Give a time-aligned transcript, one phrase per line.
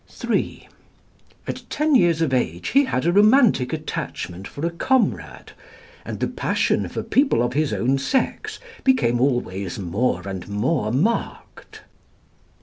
[0.07, 0.67] (3)
[1.45, 5.51] "At ten years of age he had a romantic attachment for a comrade;
[6.03, 11.83] and the passion for people of his own sex became always more and more marked."